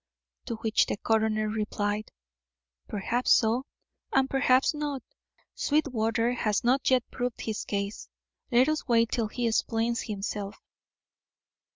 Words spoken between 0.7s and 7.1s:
the coroner replied: "Perhaps so, and perhaps not. Sweetwater has not yet